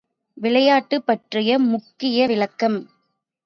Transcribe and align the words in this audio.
விளையாட்டு 0.37 1.01
பற்றிய 1.01 1.59
முக்கிய 1.59 2.27
விளக்கம்…. 2.27 2.79